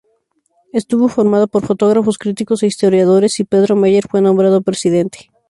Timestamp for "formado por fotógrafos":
1.09-2.17